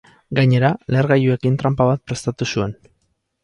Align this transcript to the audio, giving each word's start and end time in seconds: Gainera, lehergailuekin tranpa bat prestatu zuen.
Gainera, 0.37 0.71
lehergailuekin 0.95 1.61
tranpa 1.61 1.89
bat 1.93 2.05
prestatu 2.09 2.51
zuen. 2.53 2.77